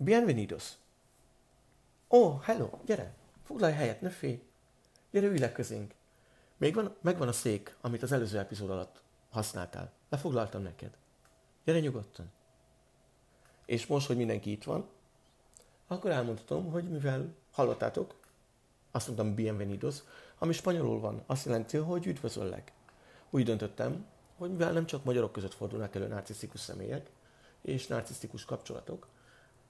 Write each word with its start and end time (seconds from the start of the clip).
Bienvenidos. 0.00 0.72
Ó, 2.08 2.18
oh, 2.18 2.42
hello, 2.42 2.70
gyere, 2.84 3.14
foglalj 3.44 3.72
helyet, 3.72 4.00
ne 4.00 4.10
félj. 4.10 4.42
Gyere, 5.10 5.26
ülj 5.26 5.38
le 5.38 5.52
közénk. 5.52 5.94
Még 6.56 6.74
van, 6.74 6.96
megvan 7.00 7.28
a 7.28 7.32
szék, 7.32 7.76
amit 7.80 8.02
az 8.02 8.12
előző 8.12 8.38
epizód 8.38 8.70
alatt 8.70 9.02
használtál. 9.30 9.92
Lefoglaltam 10.08 10.62
neked. 10.62 10.96
Gyere 11.64 11.80
nyugodtan. 11.80 12.30
És 13.66 13.86
most, 13.86 14.06
hogy 14.06 14.16
mindenki 14.16 14.50
itt 14.50 14.64
van, 14.64 14.88
akkor 15.86 16.10
elmondhatom, 16.10 16.70
hogy 16.70 16.88
mivel 16.90 17.34
hallottátok, 17.50 18.14
azt 18.90 19.06
mondtam 19.06 19.34
bienvenidos, 19.34 19.96
ami 20.38 20.52
spanyolul 20.52 21.00
van, 21.00 21.22
azt 21.26 21.44
jelenti, 21.44 21.76
hogy 21.76 22.06
üdvözöllek. 22.06 22.72
Úgy 23.30 23.44
döntöttem, 23.44 24.06
hogy 24.36 24.50
mivel 24.50 24.72
nem 24.72 24.86
csak 24.86 25.04
magyarok 25.04 25.32
között 25.32 25.54
fordulnak 25.54 25.94
elő 25.94 26.06
narcisztikus 26.06 26.60
személyek 26.60 27.10
és 27.62 27.86
narcisztikus 27.86 28.44
kapcsolatok, 28.44 29.06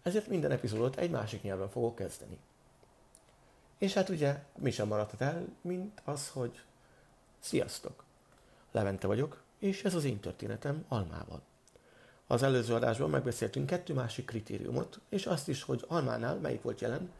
ezért 0.02 0.29
minden 0.29 0.51
epizódot 0.51 0.97
egy 0.97 1.11
másik 1.11 1.43
nyelven 1.43 1.69
fogok 1.69 1.95
kezdeni. 1.95 2.38
És 3.79 3.95
hát 3.95 4.09
ugye 4.09 4.43
mi 4.57 4.71
sem 4.71 4.88
maradhat 4.88 5.21
el, 5.21 5.47
mint 5.61 6.01
az, 6.05 6.29
hogy 6.29 6.62
sziasztok! 7.38 8.05
Levente 8.73 9.07
vagyok, 9.07 9.43
és 9.59 9.84
ez 9.84 9.95
az 9.95 10.05
én 10.05 10.21
történetem 10.21 10.84
Almával. 10.88 11.43
Az 12.27 12.43
előző 12.43 12.74
adásban 12.74 13.11
megbeszéltünk 13.11 13.66
kettő 13.66 13.95
másik 13.95 14.24
kritériumot, 14.24 15.01
és 15.09 15.27
azt 15.27 15.48
is, 15.48 15.62
hogy 15.62 15.84
Almánál 15.88 16.37
melyik 16.37 16.62
volt 16.62 16.80
jelen, 16.80 17.10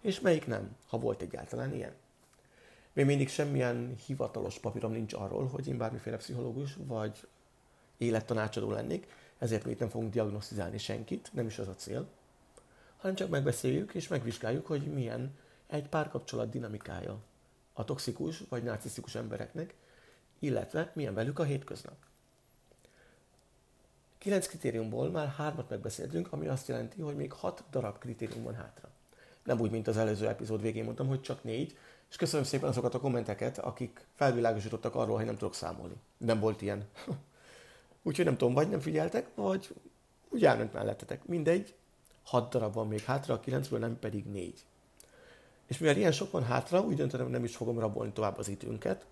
és 0.00 0.20
melyik 0.20 0.46
nem, 0.46 0.76
ha 0.86 0.98
volt 0.98 1.22
egyáltalán 1.22 1.74
ilyen. 1.74 1.94
Még 2.92 3.04
mindig 3.04 3.28
semmilyen 3.28 3.94
hivatalos 4.06 4.58
papírom 4.58 4.92
nincs 4.92 5.12
arról, 5.12 5.46
hogy 5.46 5.68
én 5.68 5.78
bármiféle 5.78 6.16
pszichológus 6.16 6.76
vagy 6.86 7.26
élettanácsadó 7.96 8.70
lennék, 8.70 9.06
ezért 9.38 9.64
még 9.64 9.78
nem 9.78 9.88
fogunk 9.88 10.12
diagnosztizálni 10.12 10.78
senkit, 10.78 11.30
nem 11.32 11.46
is 11.46 11.58
az 11.58 11.68
a 11.68 11.74
cél, 11.74 12.08
hanem 13.06 13.20
csak 13.20 13.30
megbeszéljük 13.30 13.94
és 13.94 14.08
megvizsgáljuk, 14.08 14.66
hogy 14.66 14.92
milyen 14.92 15.34
egy 15.66 15.88
párkapcsolat 15.88 16.50
dinamikája 16.50 17.18
a 17.72 17.84
toxikus 17.84 18.42
vagy 18.48 18.62
narcisztikus 18.62 19.14
embereknek, 19.14 19.74
illetve 20.38 20.90
milyen 20.94 21.14
velük 21.14 21.38
a 21.38 21.42
hétköznap. 21.42 21.94
Kilenc 24.18 24.46
kritériumból 24.46 25.10
már 25.10 25.28
hármat 25.28 25.68
megbeszéltünk, 25.68 26.32
ami 26.32 26.46
azt 26.46 26.68
jelenti, 26.68 27.00
hogy 27.00 27.16
még 27.16 27.32
hat 27.32 27.64
darab 27.70 27.98
kritérium 27.98 28.42
van 28.42 28.54
hátra. 28.54 28.88
Nem 29.42 29.60
úgy, 29.60 29.70
mint 29.70 29.88
az 29.88 29.96
előző 29.96 30.28
epizód 30.28 30.62
végén 30.62 30.84
mondtam, 30.84 31.08
hogy 31.08 31.20
csak 31.20 31.44
négy, 31.44 31.78
és 32.10 32.16
köszönöm 32.16 32.46
szépen 32.46 32.68
azokat 32.68 32.94
a 32.94 33.00
kommenteket, 33.00 33.58
akik 33.58 34.06
felvilágosítottak 34.14 34.94
arról, 34.94 35.16
hogy 35.16 35.24
nem 35.24 35.36
tudok 35.36 35.54
számolni. 35.54 35.94
Nem 36.16 36.40
volt 36.40 36.62
ilyen. 36.62 36.88
Úgyhogy 38.02 38.24
nem 38.24 38.36
tudom, 38.36 38.54
vagy 38.54 38.68
nem 38.68 38.80
figyeltek, 38.80 39.28
vagy 39.34 39.74
úgy 40.28 40.44
elment 40.44 40.72
mellettetek. 40.72 41.26
Mindegy, 41.26 41.74
hat 42.26 42.50
darab 42.50 42.74
van 42.74 42.88
még 42.88 43.00
hátra, 43.00 43.34
a 43.34 43.40
kilencből 43.40 43.78
nem 43.78 43.98
pedig 43.98 44.24
négy. 44.24 44.66
És 45.66 45.78
mivel 45.78 45.96
ilyen 45.96 46.12
sok 46.12 46.30
van 46.30 46.44
hátra, 46.44 46.80
úgy 46.80 46.96
döntöttem, 46.96 47.28
nem 47.28 47.44
is 47.44 47.56
fogom 47.56 47.78
rabolni 47.78 48.12
tovább 48.12 48.38
az 48.38 48.48
időnket, 48.48 49.06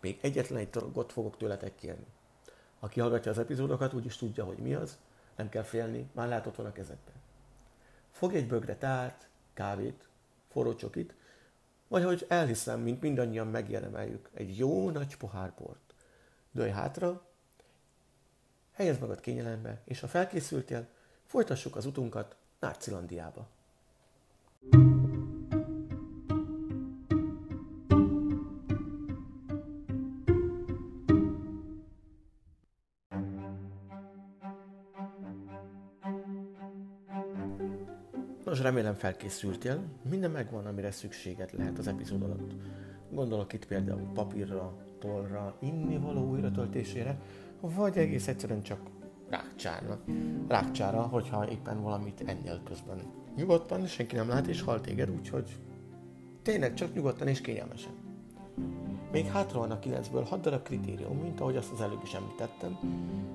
még 0.00 0.18
egyetlen 0.22 0.58
egy 0.58 0.70
dolgot 0.70 1.12
fogok 1.12 1.36
tőletek 1.36 1.74
kérni. 1.74 2.06
Aki 2.80 3.00
hallgatja 3.00 3.30
az 3.30 3.38
epizódokat, 3.38 3.92
úgyis 3.92 4.16
tudja, 4.16 4.44
hogy 4.44 4.58
mi 4.58 4.74
az, 4.74 4.98
nem 5.36 5.48
kell 5.48 5.62
félni, 5.62 6.10
már 6.12 6.28
látott 6.28 6.56
van 6.56 6.66
a 6.66 6.72
kezedben. 6.72 7.14
Fogj 8.10 8.36
egy 8.36 8.46
bögre 8.46 8.76
tát, 8.76 9.28
kávét, 9.54 10.08
forró 10.48 10.74
csokit, 10.74 11.14
vagy 11.88 12.04
hogy 12.04 12.24
elhiszem, 12.28 12.80
mint 12.80 13.00
mindannyian 13.00 13.46
megérdemeljük, 13.46 14.30
egy 14.34 14.58
jó 14.58 14.90
nagy 14.90 15.16
pohár 15.16 15.52
bort. 15.58 15.94
Dőj 16.50 16.70
hátra, 16.70 17.26
helyezd 18.72 19.00
magad 19.00 19.20
kényelembe, 19.20 19.82
és 19.84 20.00
ha 20.00 20.08
felkészültél, 20.08 20.88
folytassuk 21.24 21.76
az 21.76 21.86
utunkat 21.86 22.36
Nárcilandiába. 22.66 23.46
Nos, 38.44 38.60
remélem 38.60 38.94
felkészültél. 38.94 39.82
Minden 40.10 40.30
megvan, 40.30 40.66
amire 40.66 40.90
szükséged 40.90 41.50
lehet 41.52 41.78
az 41.78 41.86
epizód 41.86 42.22
alatt. 42.22 42.52
Gondolok 43.10 43.52
itt 43.52 43.66
például 43.66 44.12
papírra, 44.14 44.76
tollra, 44.98 45.56
innivaló 45.60 46.30
újratöltésére, 46.30 47.20
vagy 47.60 47.98
egész 47.98 48.28
egyszerűen 48.28 48.62
csak 48.62 48.95
rákcsárra. 49.28 49.98
Rákcsára, 50.48 51.02
hogyha 51.02 51.48
éppen 51.48 51.82
valamit 51.82 52.22
ennél 52.26 52.60
közben. 52.64 53.02
Nyugodtan, 53.36 53.86
senki 53.86 54.16
nem 54.16 54.28
lát 54.28 54.46
és 54.46 54.62
hal 54.62 54.80
téged, 54.80 55.10
úgyhogy 55.10 55.56
tényleg 56.42 56.74
csak 56.74 56.94
nyugodtan 56.94 57.28
és 57.28 57.40
kényelmesen. 57.40 57.92
Még 59.12 59.26
hátra 59.26 59.58
van 59.58 59.70
a 59.70 59.78
9-ből 59.78 60.26
6 60.28 60.40
darab 60.40 60.62
kritérium, 60.62 61.18
mint 61.18 61.40
ahogy 61.40 61.56
azt 61.56 61.72
az 61.72 61.80
előbb 61.80 62.02
is 62.02 62.12
említettem, 62.12 62.78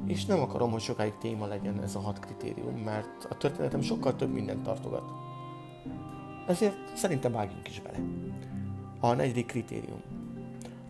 és 0.05 0.25
nem 0.25 0.39
akarom, 0.39 0.71
hogy 0.71 0.81
sokáig 0.81 1.13
téma 1.17 1.47
legyen 1.47 1.81
ez 1.81 1.95
a 1.95 1.99
6 1.99 2.19
kritérium, 2.19 2.75
mert 2.75 3.27
a 3.29 3.37
történetem 3.37 3.81
sokkal 3.81 4.15
több 4.15 4.33
mindent 4.33 4.63
tartogat. 4.63 5.03
Ezért 6.47 6.95
szerintem 6.95 7.31
vágjunk 7.31 7.67
is 7.67 7.81
bele. 7.81 7.97
A 8.99 9.13
negyedik 9.13 9.45
kritérium. 9.45 10.01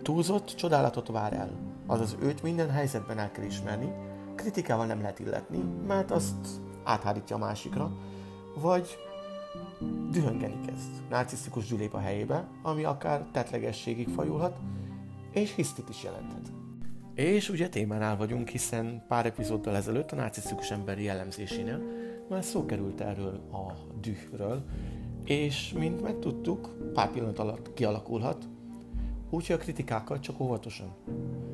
Túlzott 0.02 0.46
csodálatot 0.46 1.08
vár 1.08 1.34
el, 1.34 1.52
azaz 1.86 2.16
őt 2.22 2.44
minden 2.44 2.70
helyzetben 2.70 3.18
el 3.18 3.32
kell 3.32 3.46
ismerni, 3.46 3.92
kritikával 4.42 4.86
nem 4.86 5.02
lehet 5.02 5.20
illetni, 5.20 5.64
mert 5.88 6.12
azt 6.12 6.48
áthárítja 6.84 7.36
a 7.36 7.40
másikra, 7.40 7.92
vagy 8.56 8.98
dühöngeni 10.12 10.60
kezd. 10.66 10.92
Narcisztikus 11.10 11.68
gyűlép 11.68 11.94
a 11.94 12.00
helyébe, 12.00 12.48
ami 12.62 12.84
akár 12.84 13.26
tetlegességig 13.32 14.08
fajulhat, 14.08 14.58
és 15.32 15.56
hisztit 15.56 15.90
is 15.90 16.04
jelenthet. 16.04 16.52
És 17.16 17.50
ugye 17.50 17.70
témánál 17.70 18.18
vagyunk, 18.18 18.48
hiszen 18.48 19.04
pár 19.08 19.26
epizóddal 19.26 19.76
ezelőtt 19.76 20.12
a 20.12 20.16
narcisztikus 20.16 20.72
ember 20.72 21.00
jellemzésénél 21.00 21.82
már 22.30 22.44
szó 22.44 22.66
került 22.66 23.02
erről 23.02 23.42
a 23.52 23.74
dühről, 24.02 24.64
és 25.26 25.74
mint 25.78 26.02
megtudtuk, 26.02 26.70
pár 26.94 27.12
pillanat 27.12 27.40
alatt 27.40 27.74
kialakulhat, 27.74 28.48
úgyhogy 29.30 29.56
a 29.56 29.60
kritikákkal 29.60 30.20
csak 30.20 30.40
óvatosan. 30.40 30.96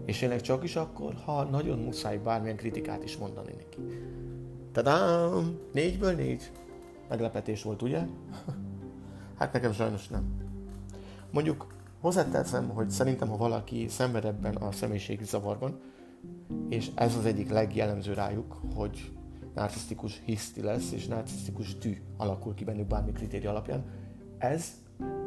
És 0.07 0.17
tényleg 0.17 0.41
csak 0.41 0.63
is 0.63 0.75
akkor, 0.75 1.13
ha 1.25 1.43
nagyon 1.43 1.79
muszáj 1.79 2.17
bármilyen 2.17 2.55
kritikát 2.55 3.03
is 3.03 3.17
mondani 3.17 3.51
neki. 3.57 3.77
Tadám! 4.71 5.59
Négyből 5.73 6.13
négy. 6.13 6.51
Meglepetés 7.09 7.63
volt, 7.63 7.81
ugye? 7.81 7.99
hát 9.39 9.53
nekem 9.53 9.71
sajnos 9.71 10.07
nem. 10.07 10.23
Mondjuk 11.31 11.67
hozzáteszem, 12.01 12.69
hogy 12.69 12.89
szerintem, 12.89 13.27
ha 13.29 13.37
valaki 13.37 13.87
szenved 13.87 14.25
ebben 14.25 14.55
a 14.55 14.71
személyiségi 14.71 15.23
zavarban, 15.23 15.79
és 16.69 16.91
ez 16.95 17.15
az 17.15 17.25
egyik 17.25 17.49
legjellemző 17.49 18.13
rájuk, 18.13 18.61
hogy 18.75 19.11
narcisztikus 19.55 20.21
hiszti 20.25 20.61
lesz, 20.61 20.91
és 20.91 21.07
narcisztikus 21.07 21.77
tű 21.77 21.97
alakul 22.17 22.53
ki 22.53 22.63
bennük 22.63 22.87
bármi 22.87 23.11
kritéria 23.11 23.49
alapján, 23.49 23.83
ez 24.37 24.67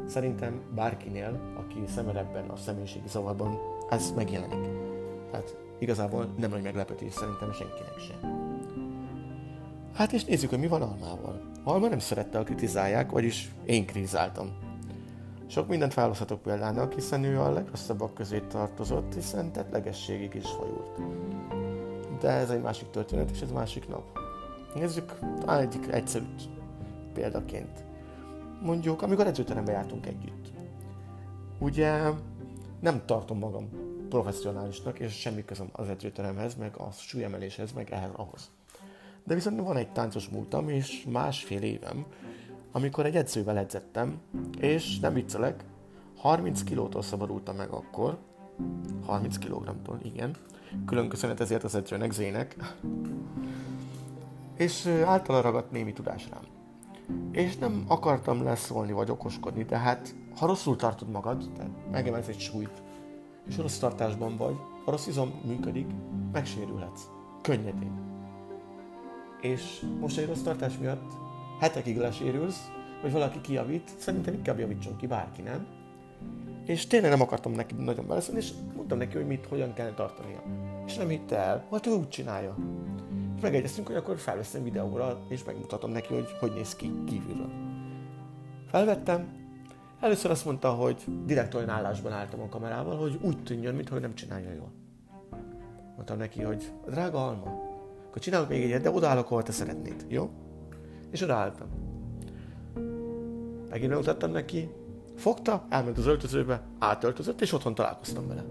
szerintem 0.07 0.61
bárkinél, 0.75 1.39
aki 1.57 1.83
szenved 1.87 2.15
ebben 2.15 2.49
a 2.49 2.55
személyiségi 2.55 3.07
zavarban, 3.07 3.70
ez 3.91 4.11
megjelenik. 4.15 4.69
Tehát 5.31 5.57
igazából 5.79 6.33
nem 6.37 6.49
nagy 6.49 6.61
meglepetés 6.61 7.13
szerintem 7.13 7.51
senkinek 7.51 7.99
sem. 8.07 8.49
Hát 9.93 10.11
és 10.13 10.25
nézzük, 10.25 10.49
hogy 10.49 10.59
mi 10.59 10.67
van 10.67 10.81
Almával. 10.81 11.41
Alma 11.63 11.87
nem 11.87 11.99
szerette, 11.99 12.39
a 12.39 12.43
kritizálják, 12.43 13.11
vagyis 13.11 13.51
én 13.65 13.85
kritizáltam. 13.85 14.49
Sok 15.47 15.67
mindent 15.67 15.93
választhatok 15.93 16.41
példának, 16.41 16.93
hiszen 16.93 17.23
ő 17.23 17.39
a 17.39 17.51
legrosszabbak 17.51 18.13
közé 18.13 18.39
tartozott, 18.39 19.13
hiszen 19.13 19.51
tettlegességig 19.51 20.33
is 20.35 20.49
folyult. 20.49 20.99
De 22.19 22.29
ez 22.29 22.49
egy 22.49 22.61
másik 22.61 22.89
történet, 22.89 23.29
és 23.31 23.41
ez 23.41 23.51
másik 23.51 23.87
nap. 23.87 24.19
Nézzük 24.75 25.19
talán 25.39 25.61
egyik 25.61 25.87
egyszerű 25.91 26.25
példaként. 27.13 27.83
Mondjuk, 28.61 29.01
amikor 29.01 29.27
edzőterembe 29.27 29.71
jártunk 29.71 30.05
együtt. 30.05 30.51
Ugye 31.59 32.01
nem 32.81 33.01
tartom 33.05 33.37
magam 33.37 33.69
professzionálisnak, 34.09 34.99
és 34.99 35.13
semmi 35.13 35.45
közöm 35.45 35.69
az 35.71 35.87
edzőteremhez, 35.87 36.55
meg 36.55 36.75
a 36.77 36.91
súlyemeléshez, 36.91 37.71
meg 37.71 37.91
ehhez 37.91 38.11
ahhoz. 38.15 38.51
De 39.23 39.33
viszont 39.33 39.59
van 39.59 39.77
egy 39.77 39.91
táncos 39.91 40.29
múltam, 40.29 40.69
és 40.69 41.05
másfél 41.09 41.61
évem, 41.61 42.05
amikor 42.71 43.05
egy 43.05 43.15
edzővel 43.15 43.57
edzettem, 43.57 44.19
és 44.59 44.99
nem 44.99 45.13
viccelek, 45.13 45.63
30 46.17 46.63
kilótól 46.63 47.01
szabadultam 47.01 47.55
meg 47.55 47.69
akkor, 47.69 48.17
30 49.05 49.37
kg-tól, 49.37 49.99
igen. 50.03 50.35
Külön 50.85 51.09
köszönet 51.09 51.39
ezért 51.39 51.63
az 51.63 51.75
edzőnek, 51.75 52.11
Zének. 52.11 52.55
És 54.57 54.85
általa 54.85 55.41
ragadt 55.41 55.71
némi 55.71 55.93
tudás 55.93 56.29
rám. 56.29 56.43
És 57.31 57.57
nem 57.57 57.83
akartam 57.87 58.43
leszólni 58.43 58.91
vagy 58.91 59.09
okoskodni, 59.09 59.63
de 59.63 59.77
hát 59.77 60.15
ha 60.41 60.47
rosszul 60.47 60.75
tartod 60.75 61.09
magad, 61.09 61.49
megemelsz 61.91 62.27
egy 62.27 62.39
súlyt, 62.39 62.83
és 63.47 63.57
rossz 63.57 63.77
tartásban 63.77 64.37
vagy, 64.37 64.55
a 64.85 64.91
rossz 64.91 65.07
izom 65.07 65.41
működik, 65.45 65.87
megsérülhetsz. 66.31 67.01
Könnyedén. 67.41 67.91
És 69.41 69.85
most 69.99 70.17
egy 70.17 70.27
rossz 70.27 70.41
tartás 70.41 70.77
miatt 70.77 71.11
hetekig 71.59 71.97
lesérülsz, 71.97 72.71
vagy 73.01 73.11
valaki 73.11 73.41
kijavít, 73.41 73.91
szerintem 73.97 74.33
inkább 74.33 74.59
javítson 74.59 74.95
ki 74.95 75.07
bárki, 75.07 75.41
nem? 75.41 75.67
És 76.65 76.87
tényleg 76.87 77.11
nem 77.11 77.21
akartam 77.21 77.51
neki 77.51 77.75
nagyon 77.75 78.07
beleszólni, 78.07 78.39
és 78.39 78.51
mondtam 78.75 78.97
neki, 78.97 79.17
hogy 79.17 79.27
mit, 79.27 79.45
hogyan 79.45 79.73
kellene 79.73 79.95
tartania. 79.95 80.43
És 80.85 80.95
nem 80.95 81.07
hitte 81.07 81.37
el, 81.37 81.65
hát 81.71 81.87
ő 81.87 81.91
úgy 81.91 82.09
csinálja. 82.09 82.55
És 83.35 83.41
megegyeztünk, 83.41 83.87
hogy 83.87 83.95
akkor 83.95 84.17
felveszem 84.17 84.63
videóra, 84.63 85.19
és 85.27 85.43
megmutatom 85.43 85.91
neki, 85.91 86.13
hogy 86.13 86.27
hogy 86.39 86.53
néz 86.53 86.75
ki 86.75 86.91
kívülről. 87.05 87.51
Felvettem, 88.67 89.40
először 90.01 90.31
azt 90.31 90.45
mondta, 90.45 90.69
hogy 90.69 91.05
direkt 91.25 91.53
olyan 91.53 91.69
állásban 91.69 92.11
álltam 92.11 92.41
a 92.41 92.49
kamerával, 92.49 92.97
hogy 92.97 93.19
úgy 93.21 93.43
tűnjön, 93.43 93.75
mintha 93.75 93.99
nem 93.99 94.15
csinálja 94.15 94.51
jól. 94.53 94.71
Mondtam 95.95 96.17
neki, 96.17 96.41
hogy 96.41 96.71
drága 96.87 97.27
Alma, 97.27 97.69
akkor 98.07 98.21
csinálok 98.21 98.49
még 98.49 98.63
egyet, 98.63 98.81
de 98.81 98.91
odaállok, 98.91 99.25
ahol 99.25 99.43
te 99.43 99.51
szeretnéd, 99.51 100.05
jó? 100.07 100.29
És 101.11 101.21
odaálltam. 101.21 101.67
Megint 103.69 103.89
megmutattam 103.89 104.31
neki, 104.31 104.69
fogta, 105.15 105.65
elment 105.69 105.97
az 105.97 106.05
öltözőbe, 106.05 106.61
átöltözött, 106.79 107.41
és 107.41 107.53
otthon 107.53 107.75
találkoztam 107.75 108.27
vele. 108.27 108.43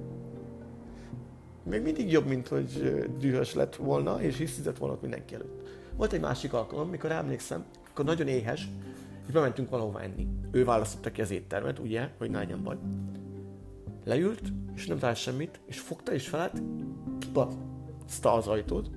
Még 1.63 1.83
mindig 1.83 2.11
jobb, 2.11 2.27
mint 2.27 2.49
hogy 2.49 2.95
dühös 3.19 3.55
lett 3.55 3.77
volna, 3.77 4.23
és 4.23 4.37
hisztizett 4.37 4.79
volna 4.79 4.99
mindenki 5.01 5.35
előtt. 5.35 5.69
Volt 5.97 6.13
egy 6.13 6.21
másik 6.21 6.53
alkalom, 6.53 6.89
mikor 6.89 7.11
emlékszem, 7.11 7.65
akkor 7.91 8.05
nagyon 8.05 8.27
éhes, 8.27 8.69
és 9.31 9.37
bementünk 9.37 9.71
valahova 9.71 10.03
enni. 10.03 10.29
Ő 10.51 10.65
választotta 10.65 11.11
ki 11.11 11.21
az 11.21 11.31
éttermet, 11.31 11.79
ugye, 11.79 12.09
hogy 12.19 12.31
ne 12.31 12.39
legyen 12.39 12.63
baj. 12.63 12.77
Leült, 14.05 14.43
és 14.75 14.87
nem 14.87 14.99
talált 14.99 15.17
semmit, 15.17 15.61
és 15.67 15.81
fogta 15.81 16.13
és 16.13 16.29
felállt, 16.29 16.63
kibaszta 17.19 18.33
az 18.33 18.47
ajtót, 18.47 18.91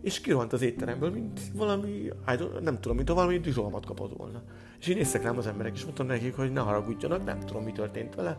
és 0.00 0.20
kirohant 0.20 0.52
az 0.52 0.62
étteremből, 0.62 1.10
mint 1.10 1.40
valami, 1.54 2.12
nem 2.60 2.80
tudom, 2.80 2.96
mint 2.96 3.08
ha 3.08 3.14
valami 3.14 3.38
düzolmat 3.38 3.86
kapott 3.86 4.16
volna. 4.16 4.42
És 4.78 4.86
én 4.86 4.96
néztek 4.96 5.22
rám 5.22 5.38
az 5.38 5.46
emberek, 5.46 5.74
és 5.74 5.84
mondtam 5.84 6.06
nekik, 6.06 6.36
hogy 6.36 6.52
ne 6.52 6.60
haragudjanak, 6.60 7.24
nem 7.24 7.40
tudom, 7.40 7.64
mi 7.64 7.72
történt 7.72 8.14
vele. 8.14 8.38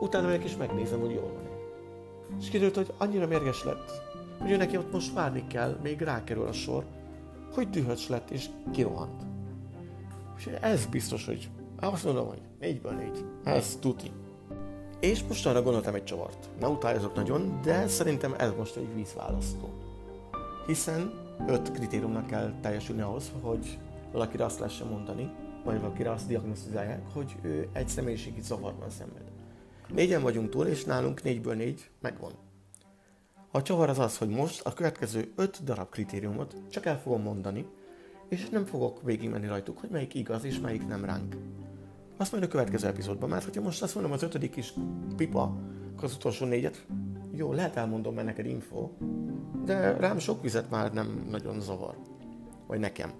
Utána 0.00 0.26
megyek 0.26 0.44
és 0.44 0.56
megnézem, 0.56 1.00
hogy 1.00 1.14
jól 1.14 1.32
van. 1.32 1.48
És 2.40 2.48
kiderült, 2.48 2.76
hogy 2.76 2.92
annyira 2.96 3.26
mérges 3.26 3.64
lett, 3.64 3.92
hogy 4.38 4.50
ő 4.50 4.56
neki 4.56 4.76
ott 4.76 4.92
most 4.92 5.14
várni 5.14 5.46
kell, 5.46 5.78
még 5.82 6.00
rákerül 6.00 6.46
a 6.46 6.52
sor, 6.52 6.84
hogy 7.52 7.70
dühös 7.70 8.08
lett 8.08 8.30
és 8.30 8.46
kirohant. 8.72 9.27
És 10.38 10.46
ez 10.60 10.86
biztos, 10.86 11.26
hogy 11.26 11.50
azt 11.80 12.04
mondom, 12.04 12.26
hogy 12.26 12.40
négyből 12.60 12.92
négy. 12.92 13.24
Ez 13.44 13.76
tuti. 13.80 14.10
És 15.00 15.22
most 15.22 15.46
arra 15.46 15.62
gondoltam 15.62 15.94
egy 15.94 16.04
csavart. 16.04 16.48
Ne 16.60 16.68
utálozok 16.68 17.14
nagyon, 17.14 17.60
de 17.62 17.86
szerintem 17.88 18.34
ez 18.38 18.52
most 18.56 18.76
egy 18.76 18.94
vízválasztó. 18.94 19.70
Hiszen 20.66 21.12
öt 21.46 21.72
kritériumnak 21.72 22.26
kell 22.26 22.52
teljesülni 22.60 23.00
ahhoz, 23.00 23.32
hogy 23.40 23.78
valakire 24.12 24.44
azt 24.44 24.58
lehessen 24.58 24.86
mondani, 24.86 25.30
vagy 25.64 25.80
valakire 25.80 26.10
azt 26.10 26.26
diagnosztizálják, 26.26 27.02
hogy 27.12 27.36
ő 27.42 27.68
egy 27.72 27.88
személyiségi 27.88 28.40
zavarban 28.40 28.90
szenved. 28.90 29.22
Négyen 29.88 30.22
vagyunk 30.22 30.50
túl, 30.50 30.66
és 30.66 30.84
nálunk 30.84 31.22
négyből 31.22 31.54
négy 31.54 31.90
megvan. 32.00 32.32
A 33.50 33.62
csavar 33.62 33.88
az 33.88 33.98
az, 33.98 34.18
hogy 34.18 34.28
most 34.28 34.66
a 34.66 34.72
következő 34.72 35.32
öt 35.36 35.64
darab 35.64 35.88
kritériumot 35.88 36.54
csak 36.70 36.86
el 36.86 37.00
fogom 37.00 37.22
mondani, 37.22 37.66
és 38.28 38.48
nem 38.48 38.64
fogok 38.64 39.02
végigmenni 39.02 39.46
rajtuk, 39.46 39.78
hogy 39.78 39.90
melyik 39.90 40.14
igaz 40.14 40.44
és 40.44 40.60
melyik 40.60 40.86
nem 40.86 41.04
ránk. 41.04 41.36
Azt 42.16 42.32
majd 42.32 42.44
a 42.44 42.48
következő 42.48 42.86
epizódban, 42.86 43.28
mert 43.28 43.44
hogyha 43.44 43.62
most 43.62 43.82
azt 43.82 43.94
mondom 43.94 44.12
az 44.12 44.22
ötödik 44.22 44.56
is 44.56 44.72
pipa, 45.16 45.56
az 46.02 46.14
utolsó 46.14 46.46
négyet, 46.46 46.86
jó, 47.34 47.52
lehet 47.52 47.76
elmondom, 47.76 48.14
mert 48.14 48.26
neked 48.26 48.46
info, 48.46 48.90
de 49.64 49.96
rám 49.96 50.18
sok 50.18 50.42
vizet 50.42 50.70
már 50.70 50.92
nem 50.92 51.26
nagyon 51.30 51.60
zavar. 51.60 51.96
Vagy 52.66 52.78
nekem. 52.78 53.12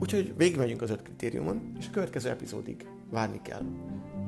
Úgyhogy 0.00 0.34
végigmegyünk 0.36 0.82
az 0.82 0.90
öt 0.90 1.02
kritériumon, 1.02 1.72
és 1.78 1.86
a 1.86 1.90
következő 1.90 2.28
epizódig 2.28 2.86
várni 3.10 3.40
kell. 3.42 3.62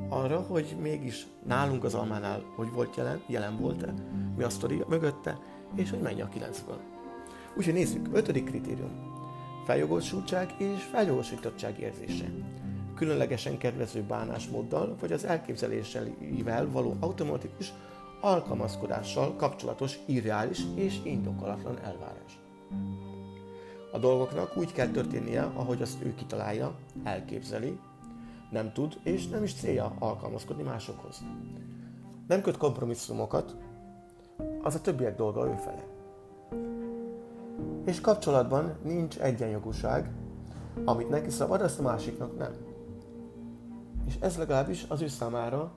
Arra, 0.09 0.39
hogy 0.39 0.75
mégis 0.81 1.27
nálunk 1.45 1.83
az 1.83 1.93
almánál, 1.93 2.43
hogy 2.55 2.71
volt 2.71 2.95
jelen, 2.95 3.21
jelen 3.27 3.57
volt-e, 3.57 3.93
mi 4.37 4.43
a 4.43 4.49
sztori 4.49 4.83
mögötte, 4.87 5.39
és 5.75 5.89
hogy 5.89 6.01
mennyi 6.01 6.21
a 6.21 6.27
kilencből. 6.27 6.79
Úgyhogy 7.57 7.73
nézzük, 7.73 8.07
ötödik 8.11 8.45
kritérium. 8.45 9.10
Feljogosultság 9.65 10.53
és 10.57 10.83
feljogosultottság 10.83 11.79
érzése. 11.79 12.25
Különlegesen 12.95 13.57
kedvező 13.57 14.01
bánásmóddal, 14.01 14.95
vagy 14.99 15.11
az 15.11 15.25
elképzeléssel 15.25 16.07
való 16.71 16.95
automatikus 16.99 17.73
alkalmazkodással 18.21 19.35
kapcsolatos 19.35 19.97
irreális 20.05 20.59
és 20.75 20.99
indokolatlan 21.03 21.77
elvárás. 21.77 22.39
A 23.91 23.97
dolgoknak 23.97 24.57
úgy 24.57 24.71
kell 24.71 24.87
történnie, 24.87 25.41
ahogy 25.41 25.81
azt 25.81 26.03
ő 26.03 26.15
kitalálja, 26.15 26.75
elképzeli, 27.03 27.79
nem 28.49 28.71
tud 28.73 28.99
és 29.03 29.27
nem 29.27 29.43
is 29.43 29.53
célja 29.53 29.95
alkalmazkodni 29.99 30.63
másokhoz. 30.63 31.23
Nem 32.27 32.41
köt 32.41 32.57
kompromisszumokat, 32.57 33.55
az 34.61 34.75
a 34.75 34.81
többiek 34.81 35.15
dolga 35.15 35.47
ő 35.47 35.55
fele. 35.55 35.90
És 37.85 38.01
kapcsolatban 38.01 38.75
nincs 38.83 39.19
egyenjogúság, 39.19 40.11
amit 40.85 41.09
neki 41.09 41.29
szabad, 41.29 41.61
azt 41.61 41.79
a 41.79 41.81
másiknak 41.81 42.37
nem. 42.37 42.51
És 44.07 44.15
ez 44.19 44.37
legalábbis 44.37 44.85
az 44.89 45.01
ő 45.01 45.07
számára 45.07 45.71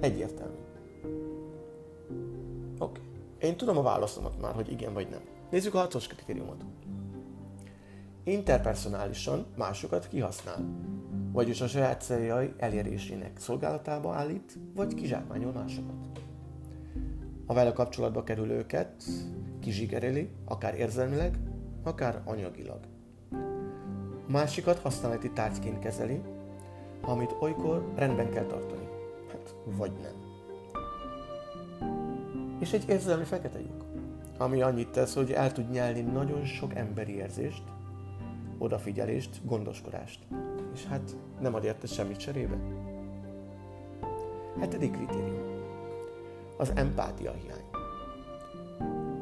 Egyértelmű. 0.00 0.56
Oké. 2.78 3.00
Okay. 3.00 3.02
Én 3.38 3.56
tudom 3.56 3.76
a 3.76 3.82
válaszomat 3.82 4.40
már, 4.40 4.54
hogy 4.54 4.72
igen 4.72 4.92
vagy 4.92 5.08
nem. 5.10 5.20
Nézzük 5.50 5.74
a 5.74 5.78
hatos 5.78 6.06
kritériumot. 6.06 6.64
Interpersonálisan 8.24 9.46
másokat 9.56 10.08
kihasznál, 10.08 10.64
vagyis 11.32 11.60
a 11.60 11.66
saját 11.66 12.02
céljai 12.02 12.52
elérésének 12.56 13.38
szolgálatába 13.38 14.14
állít, 14.14 14.58
vagy 14.74 14.94
kizsákmányol 14.94 15.52
másokat. 15.52 15.94
A 17.46 17.54
vele 17.54 17.72
kapcsolatba 17.72 18.24
kerülőket 18.24 19.02
kizsigereli, 19.68 20.30
akár 20.44 20.74
érzelmileg, 20.74 21.38
akár 21.82 22.22
anyagilag. 22.24 22.80
A 24.26 24.30
másikat 24.30 24.78
használati 24.78 25.30
tárgyként 25.30 25.78
kezeli, 25.78 26.20
amit 27.00 27.36
olykor 27.40 27.92
rendben 27.96 28.30
kell 28.30 28.44
tartani 28.44 28.88
vagy 29.64 29.92
nem. 30.02 30.12
És 32.58 32.72
egy 32.72 32.88
érzelmi 32.88 33.24
fekete 33.24 33.58
lyuk, 33.58 33.84
ami 34.38 34.62
annyit 34.62 34.88
tesz, 34.88 35.14
hogy 35.14 35.32
el 35.32 35.52
tud 35.52 35.70
nyelni 35.70 36.00
nagyon 36.00 36.44
sok 36.44 36.74
emberi 36.74 37.16
érzést, 37.16 37.62
odafigyelést, 38.58 39.40
gondoskodást. 39.44 40.20
És 40.74 40.84
hát 40.84 41.16
nem 41.40 41.54
ad 41.54 41.64
érte 41.64 41.86
semmit 41.86 42.16
cserébe. 42.16 42.56
Hetedik 44.58 44.92
kritérium. 44.92 45.56
Az 46.56 46.72
empátia 46.74 47.32
hiány. 47.32 47.77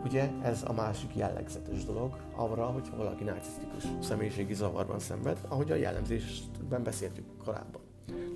Ugye 0.07 0.31
ez 0.43 0.63
a 0.67 0.73
másik 0.73 1.17
jellegzetes 1.17 1.85
dolog 1.85 2.17
arra, 2.37 2.67
hogy 2.67 2.91
valaki 2.97 3.25
narcisztikus 3.25 3.85
személyiségi 4.01 4.55
zavarban 4.55 4.99
szenved, 4.99 5.39
ahogy 5.49 5.71
a 5.71 5.75
jellemzésben 5.75 6.83
beszéltük 6.83 7.25
korábban. 7.45 7.81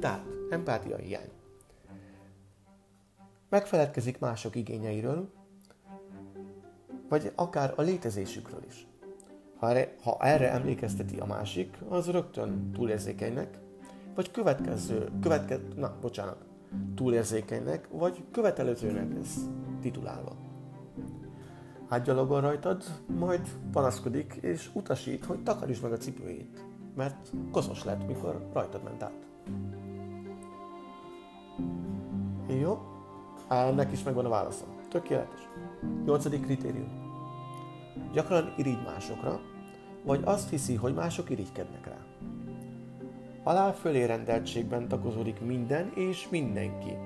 Tehát 0.00 0.24
empátia 0.50 0.96
hiány 0.96 1.30
megfeledkezik 3.50 4.18
mások 4.18 4.54
igényeiről, 4.54 5.32
vagy 7.08 7.32
akár 7.34 7.72
a 7.76 7.82
létezésükről 7.82 8.62
is. 8.68 8.86
Ha 9.58 9.68
erre, 9.68 9.94
ha 10.02 10.16
erre 10.20 10.50
emlékezteti 10.50 11.16
a 11.16 11.26
másik, 11.26 11.78
az 11.88 12.10
rögtön 12.10 12.72
túlérzékenynek, 12.72 13.58
vagy 14.14 14.30
következő, 14.30 15.08
követke, 15.22 15.58
na, 15.76 15.96
bocsánat, 16.00 16.44
túlérzékenynek, 16.94 17.88
vagy 17.90 18.24
követelőzőnek 18.30 19.18
ez 19.22 19.34
titulálva. 19.80 20.49
Átgyalogol 21.90 22.40
rajtad, 22.40 22.84
majd 23.18 23.48
panaszkodik 23.72 24.38
és 24.40 24.70
utasít, 24.72 25.24
hogy 25.24 25.42
takarítsd 25.42 25.82
meg 25.82 25.92
a 25.92 25.96
cipőjét, 25.96 26.64
mert 26.96 27.32
koszos 27.52 27.84
lett, 27.84 28.06
mikor 28.06 28.48
rajtad 28.52 28.82
ment 28.82 29.02
át. 29.02 29.26
Jó, 32.60 32.78
ennek 33.48 33.92
is 33.92 34.02
megvan 34.02 34.24
a 34.24 34.28
válaszom. 34.28 34.68
Tökéletes. 34.88 35.48
Nyolcadik 36.04 36.44
kritérium. 36.44 36.88
Gyakran 38.12 38.54
irigy 38.56 38.82
másokra, 38.84 39.40
vagy 40.04 40.20
azt 40.24 40.50
hiszi, 40.50 40.74
hogy 40.74 40.94
mások 40.94 41.30
irigykednek 41.30 41.86
rá. 41.86 41.98
Alá 43.42 43.70
fölé 43.70 44.04
rendeltségben 44.04 44.88
takozódik 44.88 45.40
minden 45.40 45.92
és 45.94 46.28
mindenki. 46.28 46.96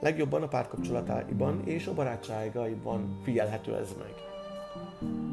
Legjobban 0.00 0.42
a 0.42 0.48
párkapcsolatáiban 0.48 1.62
és 1.64 1.86
a 1.86 1.94
barátságaiban 1.94 3.18
figyelhető 3.22 3.76
ez 3.76 3.94
meg. 3.98 4.14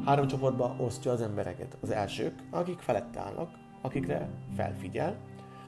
Három 0.04 0.26
csoportba 0.26 0.76
osztja 0.78 1.12
az 1.12 1.20
embereket. 1.20 1.76
Az 1.80 1.90
elsők, 1.90 2.34
akik 2.50 2.78
felette 2.78 3.20
állnak, 3.20 3.50
akikre 3.80 4.28
felfigyel, 4.56 5.16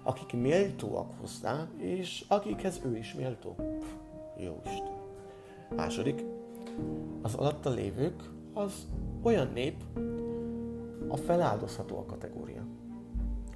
akik 0.02 0.32
méltóak 0.32 1.12
hozzá, 1.20 1.68
és 1.76 2.24
akikhez 2.28 2.80
ő 2.84 2.96
is 2.96 3.14
méltó. 3.14 3.56
Jó 4.38 4.60
Isten. 4.64 4.92
Második, 5.76 6.24
az 7.22 7.34
alatta 7.34 7.70
lévők 7.70 8.30
az 8.54 8.88
olyan 9.22 9.50
nép, 9.54 9.82
a 11.08 11.16
feláldozható 11.16 11.98
a 11.98 12.04
kategória. 12.04 12.62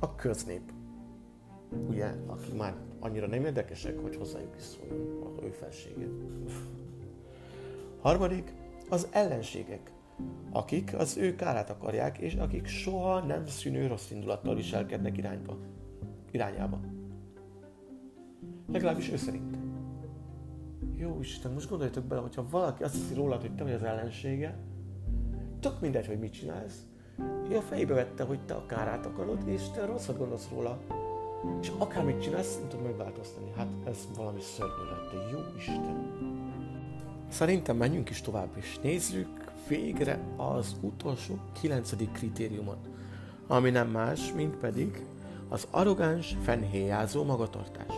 A 0.01 0.15
köznép. 0.15 0.73
Ugye, 1.89 2.15
akik 2.27 2.57
már 2.57 2.75
annyira 3.05 3.27
nem 3.27 3.45
érdekesek, 3.45 3.99
hogy 3.99 4.17
hozzájuk 4.17 4.57
is 4.57 4.63
szóljon 4.63 5.23
az 5.37 5.45
ő 5.45 5.51
felsége. 5.51 6.07
Harmadik, 8.01 8.55
az 8.89 9.09
ellenségek, 9.11 9.93
akik 10.51 10.95
az 10.99 11.17
ő 11.17 11.35
kárát 11.35 11.71
akarják, 11.71 12.19
és 12.19 12.35
akik 12.35 12.67
soha 12.67 13.21
nem 13.21 13.47
szűnő 13.47 13.87
rossz 13.87 14.11
indulattal 14.11 14.55
viselkednek 14.55 15.19
irányba, 15.19 15.59
irányába. 16.31 16.81
Legalábbis 18.73 19.11
ő 19.11 19.17
szerint. 19.17 19.59
Jó 20.97 21.21
Isten, 21.21 21.53
most 21.53 21.69
gondoljatok 21.69 22.05
bele, 22.05 22.21
hogyha 22.21 22.47
valaki 22.51 22.83
azt 22.83 22.95
hiszi 22.95 23.15
rólad, 23.15 23.41
hogy 23.41 23.55
te 23.55 23.63
vagy 23.63 23.73
az 23.73 23.83
ellensége, 23.83 24.59
tök 25.61 25.81
mindegy, 25.81 26.07
hogy 26.07 26.19
mit 26.19 26.33
csinálsz, 26.33 26.87
ő 27.51 27.57
a 27.57 27.61
fejbe 27.61 27.95
vette, 27.95 28.25
hogy 28.25 28.45
te 28.45 28.55
a 28.55 28.67
kárát 28.67 29.07
akarod, 29.07 29.49
és 29.49 29.71
te 29.71 29.85
rosszat 29.85 30.19
gondolsz 30.19 30.49
róla, 30.49 30.81
és 31.61 31.73
akármit 31.79 32.23
csinálsz, 32.23 32.59
nem 32.59 32.69
tudod 32.69 32.85
megváltoztatni. 32.85 33.53
Hát 33.57 33.69
ez 33.85 33.97
valami 34.17 34.41
szörnyű 34.41 34.91
lett, 34.91 35.13
de 35.13 35.31
jó 35.31 35.39
Isten. 35.57 36.13
Szerintem 37.29 37.77
menjünk 37.77 38.11
is 38.11 38.21
tovább, 38.21 38.51
és 38.57 38.79
nézzük 38.83 39.29
végre 39.69 40.19
az 40.37 40.77
utolsó 40.81 41.39
kilencedik 41.61 42.13
kritériumot, 42.13 42.89
ami 43.47 43.71
nem 43.71 43.89
más, 43.89 44.33
mint 44.33 44.57
pedig 44.57 45.07
az 45.49 45.67
arrogáns, 45.71 46.37
fennhéjázó 46.43 47.25
magatartás. 47.25 47.95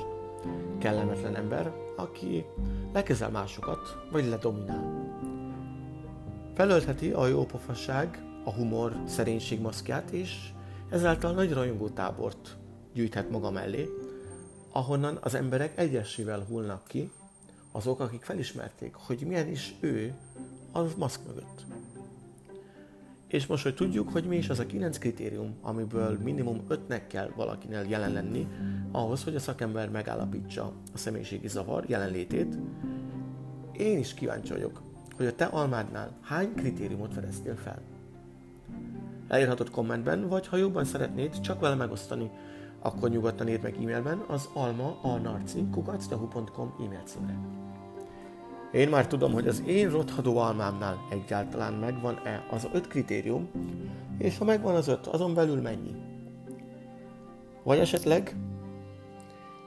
Kellemetlen 0.79 1.37
ember, 1.37 1.73
aki 1.97 2.45
lekezel 2.93 3.31
másokat, 3.31 3.79
vagy 4.11 4.27
ledominál. 4.29 5.15
Felöltheti 6.55 7.11
a 7.11 7.27
jópofasság, 7.27 8.25
a 8.45 8.53
humor, 8.53 8.97
szerénység 9.05 9.61
maszkját, 9.61 10.11
és 10.11 10.51
ezáltal 10.91 11.33
nagy 11.33 11.53
rajongó 11.53 11.89
tábort 11.89 12.57
gyűjthet 12.97 13.31
maga 13.31 13.51
mellé, 13.51 13.89
ahonnan 14.73 15.19
az 15.21 15.35
emberek 15.35 15.79
egyesével 15.79 16.45
hullnak 16.49 16.85
ki, 16.87 17.11
azok, 17.73 18.01
akik 18.01 18.23
felismerték, 18.23 18.95
hogy 18.95 19.25
milyen 19.27 19.49
is 19.49 19.75
ő 19.81 20.15
az 20.73 20.95
maszk 20.95 21.21
mögött. 21.27 21.65
És 23.29 23.47
most, 23.47 23.63
hogy 23.63 23.75
tudjuk, 23.75 24.09
hogy 24.09 24.25
mi 24.25 24.37
is 24.37 24.49
az 24.49 24.59
a 24.59 24.67
kilenc 24.67 24.99
kritérium, 24.99 25.57
amiből 25.61 26.19
minimum 26.23 26.65
ötnek 26.69 27.07
kell 27.07 27.31
valakinél 27.37 27.85
jelen 27.89 28.13
lenni, 28.13 28.49
ahhoz, 28.91 29.25
hogy 29.25 29.35
a 29.35 29.41
szakember 29.41 29.91
megállapítsa 29.91 30.73
a 30.95 30.99
személyiségi 30.99 31.49
zavar 31.49 31.85
jelenlétét, 31.89 32.59
én 33.73 33.99
is 33.99 34.15
kíváncsi 34.15 34.53
vagyok, 34.53 34.83
hogy 35.17 35.27
a 35.27 35.35
te 35.35 35.45
almádnál 35.45 36.19
hány 36.23 36.55
kritériumot 36.55 37.13
fedeztél 37.13 37.57
fel. 37.57 37.83
Elírhatod 39.29 39.71
kommentben, 39.71 40.29
vagy 40.29 40.47
ha 40.47 40.57
jobban 40.57 40.85
szeretnéd, 40.85 41.41
csak 41.41 41.61
vele 41.61 41.75
megosztani, 41.75 42.31
akkor 42.87 43.11
nyugodtan 43.11 43.49
írd 43.49 43.63
meg 43.63 43.77
e-mailben 43.77 44.25
az 44.29 44.49
alma 44.53 44.99
a 45.03 45.17
narci 45.17 45.67
kukacdahu.com 45.73 46.75
e-mail 46.81 47.03
címre. 47.05 47.39
Én 48.73 48.89
már 48.89 49.07
tudom, 49.07 49.33
hogy 49.33 49.49
az 49.49 49.63
én 49.67 49.91
rothadó 49.91 50.37
almámnál 50.37 50.99
egyáltalán 51.11 51.73
megvan-e 51.73 52.47
az 52.51 52.69
öt 52.73 52.89
kritérium, 52.89 53.49
és 54.19 54.39
ha 54.39 54.45
megvan 54.45 54.75
az 54.75 54.89
öt, 54.89 55.07
azon 55.07 55.35
belül 55.35 55.61
mennyi. 55.61 55.95
Vagy 57.63 57.79
esetleg 57.79 58.37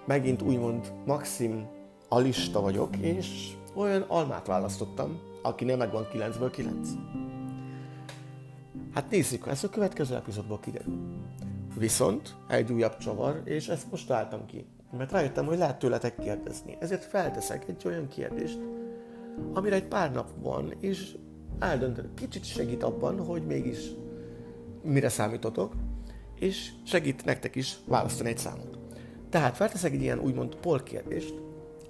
megint 0.05 0.41
úgymond 0.41 0.93
maxim 1.05 1.67
alista 2.07 2.61
vagyok, 2.61 2.97
és 2.97 3.53
olyan 3.75 4.01
almát 4.01 4.47
választottam, 4.47 5.19
akinél 5.41 5.77
megvan 5.77 6.07
9-ből 6.13 6.49
9. 6.51 6.89
Hát 8.93 9.09
nézzük, 9.09 9.47
ez 9.47 9.63
a 9.63 9.69
következő 9.69 10.15
epizódból 10.15 10.59
kiderül. 10.59 10.97
Viszont 11.79 12.35
egy 12.47 12.71
újabb 12.71 12.97
csavar, 12.97 13.41
és 13.43 13.67
ezt 13.67 13.91
most 13.91 14.07
találtam 14.07 14.45
ki. 14.45 14.65
Mert 14.97 15.11
rájöttem, 15.11 15.45
hogy 15.45 15.57
lehet 15.57 15.79
tőletek 15.79 16.15
kérdezni. 16.17 16.77
Ezért 16.79 17.03
felteszek 17.03 17.67
egy 17.67 17.83
olyan 17.85 18.07
kérdést, 18.07 18.59
amire 19.53 19.75
egy 19.75 19.87
pár 19.87 20.11
nap 20.11 20.29
van, 20.41 20.73
és 20.79 21.15
eldöntöd. 21.59 22.09
Kicsit 22.13 22.45
segít 22.45 22.83
abban, 22.83 23.25
hogy 23.25 23.45
mégis 23.45 23.91
mire 24.83 25.09
számítotok, 25.09 25.73
és 26.39 26.71
segít 26.85 27.25
nektek 27.25 27.55
is 27.55 27.77
választani 27.85 28.29
egy 28.29 28.37
számot. 28.37 28.79
Tehát 29.29 29.55
felteszek 29.55 29.93
egy 29.93 30.01
ilyen 30.01 30.19
úgymond 30.19 30.55
poll 30.55 30.83
kérdést, 30.83 31.33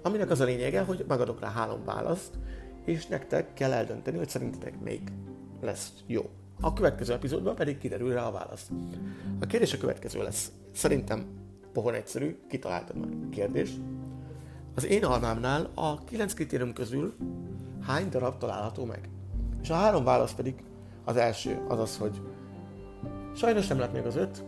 aminek 0.02 0.30
az 0.30 0.40
a 0.40 0.44
lényege, 0.44 0.80
hogy 0.80 1.04
megadok 1.08 1.40
rá 1.40 1.50
három 1.50 1.84
választ, 1.84 2.38
és 2.84 3.06
nektek 3.06 3.54
kell 3.54 3.72
eldönteni, 3.72 4.18
hogy 4.18 4.28
szerintetek 4.28 4.80
még 4.80 5.00
lesz 5.60 5.92
jó. 6.06 6.30
A 6.60 6.72
következő 6.72 7.12
epizódban 7.12 7.54
pedig 7.54 7.78
kiderül 7.78 8.12
rá 8.12 8.26
a 8.26 8.30
válasz. 8.30 8.70
A 9.40 9.46
kérdés 9.46 9.72
a 9.72 9.78
következő 9.78 10.22
lesz. 10.22 10.52
Szerintem 10.72 11.26
pohon 11.72 11.94
egyszerű, 11.94 12.38
kitaláltad 12.48 12.96
már 12.96 13.08
a 13.26 13.28
kérdést. 13.30 13.80
Az 14.74 14.86
én 14.86 15.04
almámnál 15.04 15.70
a 15.74 16.04
kilenc 16.04 16.34
kritérium 16.34 16.72
közül 16.72 17.14
hány 17.86 18.08
darab 18.08 18.38
található 18.38 18.84
meg? 18.84 19.08
És 19.62 19.70
a 19.70 19.74
három 19.74 20.04
válasz 20.04 20.32
pedig 20.32 20.54
az 21.04 21.16
első 21.16 21.64
az 21.68 21.78
az, 21.78 21.96
hogy 21.96 22.20
sajnos 23.34 23.66
nem 23.66 23.78
lett 23.78 23.92
még 23.92 24.04
az 24.04 24.16
öt, 24.16 24.44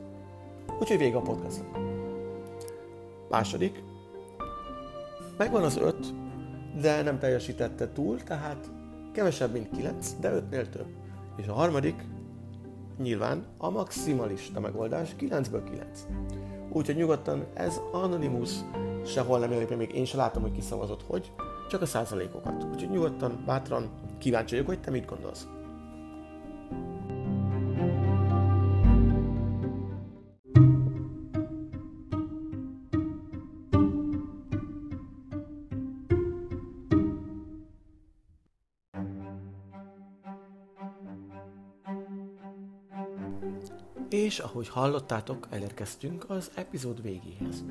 úgyhogy 0.81 0.99
vége 0.99 1.17
a 1.17 1.21
podcast. 1.21 1.65
Második, 3.31 3.83
megvan 5.37 5.63
az 5.63 5.77
öt, 5.77 6.15
de 6.81 7.03
nem 7.03 7.19
teljesítette 7.19 7.93
túl, 7.93 8.23
tehát 8.23 8.71
kevesebb, 9.13 9.53
mint 9.53 9.71
kilenc, 9.71 10.15
de 10.21 10.33
ötnél 10.33 10.69
több. 10.69 10.87
És 11.37 11.47
a 11.47 11.53
harmadik, 11.53 12.05
nyilván 12.99 13.45
a 13.59 13.71
maximalista 13.71 14.61
megoldás 14.61 15.15
9-ből 15.21 15.63
9. 15.65 16.07
Úgyhogy 16.73 16.97
nyugodtan 16.97 17.47
ez 17.55 17.81
Anonymous 17.93 18.51
sehol 19.05 19.39
nem 19.39 19.51
jelenik 19.51 19.77
még 19.77 19.95
én 19.95 20.05
sem 20.05 20.19
látom, 20.19 20.43
hogy 20.43 20.53
kiszavazott 20.53 21.03
hogy, 21.03 21.33
csak 21.69 21.83
a 21.83 21.87
százalékokat. 21.87 22.65
Úgyhogy 22.65 22.91
nyugodtan, 22.91 23.43
bátran 23.47 23.91
kíváncsi 24.19 24.55
vagyok, 24.55 24.69
hogy 24.69 24.81
te 24.81 24.91
mit 24.91 25.07
gondolsz. 25.07 25.47
És 44.13 44.39
ahogy 44.39 44.69
hallottátok, 44.69 45.47
elérkeztünk 45.51 46.25
az 46.31 46.51
epizód 46.55 47.03
végéhez. 47.03 47.65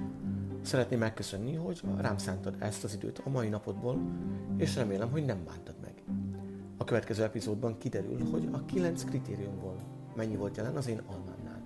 Szeretném 0.61 0.99
megköszönni, 0.99 1.55
hogy 1.55 1.81
rám 1.97 2.17
szántad 2.17 2.55
ezt 2.59 2.83
az 2.83 2.93
időt 2.93 3.21
a 3.25 3.29
mai 3.29 3.47
napodból, 3.47 3.99
és 4.57 4.75
remélem, 4.75 5.11
hogy 5.11 5.25
nem 5.25 5.43
bántad 5.45 5.75
meg. 5.81 5.93
A 6.77 6.83
következő 6.83 7.23
epizódban 7.23 7.77
kiderül, 7.77 8.29
hogy 8.31 8.49
a 8.51 8.65
kilenc 8.65 9.03
kritériumból 9.03 9.75
mennyi 10.15 10.35
volt 10.35 10.57
jelen 10.57 10.75
az 10.75 10.87
én 10.87 11.01
almámnál. 11.07 11.61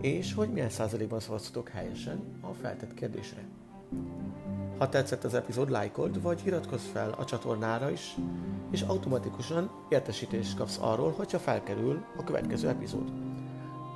És 0.00 0.34
hogy 0.34 0.48
milyen 0.48 0.70
százalékban 0.70 1.20
szavaztatok 1.20 1.68
helyesen 1.68 2.20
a 2.40 2.52
feltett 2.52 2.94
kérdésre. 2.94 3.44
Ha 4.78 4.88
tetszett 4.88 5.24
az 5.24 5.34
epizód, 5.34 5.70
lájkold, 5.70 6.22
vagy 6.22 6.42
iratkozz 6.44 6.84
fel 6.84 7.10
a 7.10 7.24
csatornára 7.24 7.90
is, 7.90 8.16
és 8.70 8.82
automatikusan 8.82 9.70
értesítést 9.88 10.56
kapsz 10.56 10.78
arról, 10.80 11.10
hogyha 11.10 11.38
felkerül 11.38 12.04
a 12.16 12.24
következő 12.24 12.68
epizód. 12.68 13.12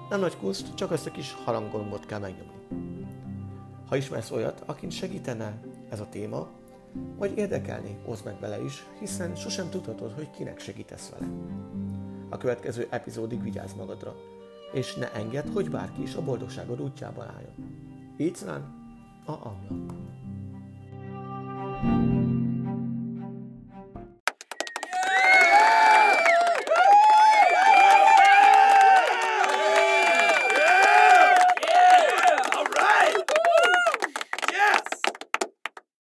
Nem 0.08 0.20
nagy 0.20 0.36
kuszt, 0.36 0.74
csak 0.74 0.92
ezt 0.92 1.06
a 1.06 1.10
kis 1.10 1.32
haranggombot 1.44 2.06
kell 2.06 2.18
megnyomni. 2.18 2.56
Ha 3.88 3.96
ismersz 3.96 4.30
olyat, 4.30 4.62
akin 4.66 4.90
segítene 4.90 5.60
ez 5.90 6.00
a 6.00 6.08
téma, 6.08 6.48
vagy 7.16 7.36
érdekelni, 7.36 7.98
oszd 8.06 8.24
meg 8.24 8.34
bele 8.40 8.62
is, 8.62 8.86
hiszen 8.98 9.34
sosem 9.34 9.70
tudhatod, 9.70 10.12
hogy 10.12 10.30
kinek 10.30 10.60
segítesz 10.60 11.08
vele. 11.08 11.32
A 12.28 12.36
következő 12.36 12.86
epizódig 12.90 13.42
vigyázz 13.42 13.72
magadra, 13.72 14.14
és 14.72 14.94
ne 14.94 15.12
engedd, 15.12 15.52
hogy 15.52 15.70
bárki 15.70 16.02
is 16.02 16.14
a 16.14 16.22
boldogságod 16.22 16.80
útjába 16.80 17.22
álljon. 17.22 17.54
Így 18.16 18.38
a 18.46 19.32
Amla. 19.32 19.56
thank 21.80 22.02
you 22.02 22.07